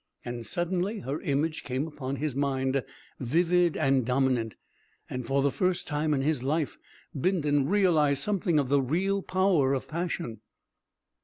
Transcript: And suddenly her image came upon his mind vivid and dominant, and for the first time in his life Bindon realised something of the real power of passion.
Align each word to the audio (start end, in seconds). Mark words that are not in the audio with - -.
And 0.25 0.47
suddenly 0.47 1.01
her 1.01 1.21
image 1.21 1.63
came 1.63 1.85
upon 1.85 2.15
his 2.15 2.35
mind 2.35 2.83
vivid 3.19 3.77
and 3.77 4.03
dominant, 4.03 4.55
and 5.07 5.27
for 5.27 5.43
the 5.43 5.51
first 5.51 5.85
time 5.85 6.11
in 6.15 6.23
his 6.23 6.41
life 6.41 6.79
Bindon 7.15 7.69
realised 7.69 8.23
something 8.23 8.57
of 8.57 8.69
the 8.69 8.81
real 8.81 9.21
power 9.21 9.75
of 9.75 9.87
passion. 9.87 10.41